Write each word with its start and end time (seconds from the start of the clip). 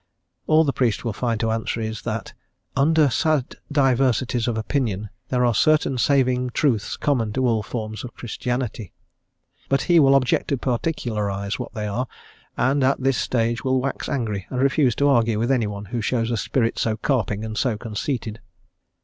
All 0.47 0.63
the 0.63 0.73
priest 0.73 1.05
will 1.05 1.13
find 1.13 1.39
to 1.41 1.51
answer 1.51 1.79
is, 1.79 2.01
that 2.01 2.33
"under 2.75 3.07
sad 3.11 3.57
diversities 3.71 4.47
of 4.47 4.57
opinion 4.57 5.11
there 5.29 5.45
are 5.45 5.53
certain 5.53 5.99
saving 5.99 6.49
truths 6.55 6.97
common 6.97 7.33
to 7.33 7.45
all 7.45 7.61
forms 7.61 8.03
of 8.03 8.15
Christianity," 8.15 8.93
but 9.69 9.83
he 9.83 9.99
will 9.99 10.15
object 10.15 10.47
to 10.47 10.57
particularise 10.57 11.59
what 11.59 11.73
they 11.73 11.85
are, 11.85 12.07
and 12.57 12.83
at 12.83 12.99
this 12.99 13.17
stage 13.19 13.63
will 13.63 13.79
wax 13.79 14.09
angry 14.09 14.47
and 14.49 14.59
refuse 14.59 14.95
to 14.95 15.07
argue 15.07 15.37
with 15.37 15.51
anyone 15.51 15.85
who 15.85 16.01
shows 16.01 16.31
a 16.31 16.37
spirit 16.37 16.79
so 16.79 16.97
carping 16.97 17.45
and 17.45 17.55
so 17.59 17.77
conceited. 17.77 18.39